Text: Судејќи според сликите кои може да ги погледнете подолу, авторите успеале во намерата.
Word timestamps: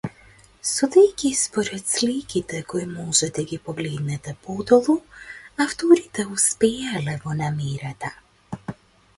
Судејќи 0.67 1.29
според 1.39 1.91
сликите 1.95 2.61
кои 2.71 2.87
може 2.93 3.29
да 3.39 3.45
ги 3.51 3.59
погледнете 3.67 4.35
подолу, 4.47 4.97
авторите 5.67 6.29
успеале 6.39 7.19
во 7.27 7.37
намерата. 7.45 8.15